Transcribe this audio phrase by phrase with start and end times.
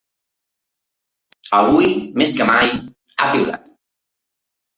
[1.57, 1.91] Avui
[2.23, 2.73] més que mai,
[3.19, 3.71] ha piulat.